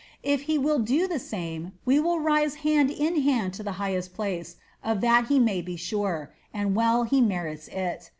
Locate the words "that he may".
5.01-5.61